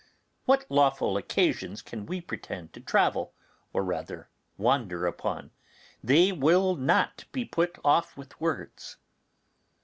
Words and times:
What 0.45 0.65
lawful 0.67 1.15
occasions 1.15 1.83
can 1.83 2.07
we 2.07 2.21
pretend 2.21 2.73
to 2.73 2.81
travel, 2.81 3.35
or 3.71 3.83
rather 3.83 4.31
wander 4.57 5.05
upon? 5.05 5.51
They 6.03 6.31
will 6.31 6.75
not 6.75 7.25
be 7.31 7.45
put 7.45 7.77
off 7.85 8.17
with 8.17 8.41
words. 8.41 8.97